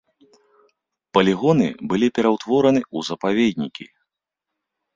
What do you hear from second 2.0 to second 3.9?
пераўтвораны ў запаведнікі.